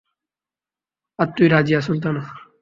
[1.19, 2.15] আর তুই রাজিয়া সুলতান!